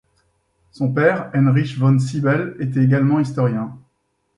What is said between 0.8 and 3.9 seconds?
père, Heinrich von Sybel, était également historien.